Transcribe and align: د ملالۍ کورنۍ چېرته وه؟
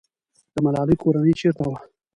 د 0.53 0.55
ملالۍ 0.65 0.95
کورنۍ 1.03 1.33
چېرته 1.39 1.63
وه؟ 1.69 1.77